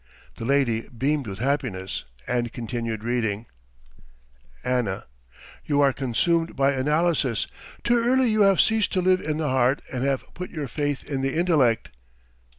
."The 0.39 0.45
lady 0.45 0.89
beamed 0.89 1.27
with 1.27 1.37
happiness 1.37 2.05
and 2.25 2.51
continued 2.51 3.03
reading: 3.03 3.45
ANNA: 4.63 5.05
You 5.63 5.79
are 5.81 5.93
consumed 5.93 6.55
by 6.55 6.71
analysis. 6.71 7.45
Too 7.83 8.03
early 8.03 8.27
you 8.31 8.41
have 8.41 8.59
ceased 8.59 8.91
to 8.93 8.99
live 9.01 9.21
in 9.21 9.37
the 9.37 9.49
heart 9.49 9.83
and 9.93 10.03
have 10.03 10.25
put 10.33 10.49
your 10.49 10.67
faith 10.67 11.03
in 11.03 11.21
the 11.21 11.37
intellect. 11.37 11.91